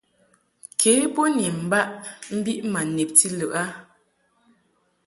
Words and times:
Ke 0.79 0.91
bo 1.13 1.23
ni 1.35 1.45
mbaʼ 1.65 1.87
mbiʼ 2.37 2.59
ma 2.71 2.81
nebti 2.95 3.27
lɨʼ 3.39 3.51
a. 3.61 3.63